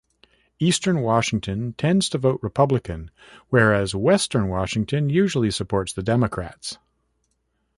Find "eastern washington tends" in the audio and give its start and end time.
0.57-2.09